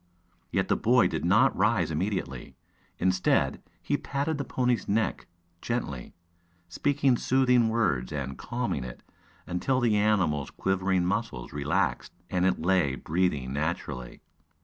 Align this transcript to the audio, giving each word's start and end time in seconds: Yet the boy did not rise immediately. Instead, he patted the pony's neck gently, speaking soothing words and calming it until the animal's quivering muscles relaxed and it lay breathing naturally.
Yet 0.49 0.67
the 0.67 0.75
boy 0.75 1.07
did 1.07 1.23
not 1.23 1.55
rise 1.55 1.91
immediately. 1.91 2.55
Instead, 2.97 3.61
he 3.83 3.97
patted 3.97 4.39
the 4.39 4.43
pony's 4.43 4.89
neck 4.89 5.27
gently, 5.61 6.15
speaking 6.67 7.17
soothing 7.17 7.69
words 7.69 8.11
and 8.11 8.35
calming 8.35 8.83
it 8.83 9.03
until 9.45 9.79
the 9.79 9.95
animal's 9.97 10.49
quivering 10.49 11.05
muscles 11.05 11.53
relaxed 11.53 12.13
and 12.31 12.47
it 12.47 12.59
lay 12.59 12.95
breathing 12.95 13.53
naturally. 13.53 14.21